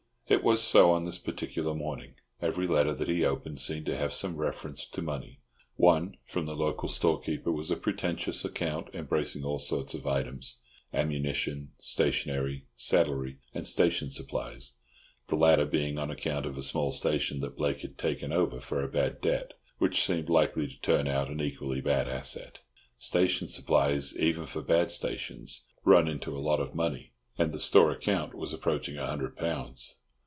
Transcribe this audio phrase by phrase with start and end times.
[0.27, 2.13] It was so on this particular morning.
[2.41, 5.41] Every letter that he opened seemed to have some reference to money.
[5.75, 12.63] One, from the local storekeeper, was a pretentious account embracing all sorts of items—ammunition, stationery,
[12.77, 14.75] saddlery and station supplies
[15.27, 18.81] (the latter being on account of a small station that Blake had taken over for
[18.81, 22.59] a bad debt, which seemed likely to turn out an equally bad asset).
[22.97, 27.91] Station supplies, even for bad stations, run into a lot of money, and the store
[27.91, 29.97] account was approaching a hundred pounds.